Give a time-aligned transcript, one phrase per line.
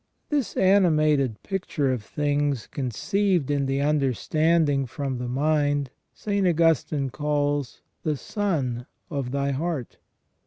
[0.29, 6.47] This animated picture of things conceived in the understanding from the mind, St.
[6.47, 9.97] Augustine calls "the son of thy heart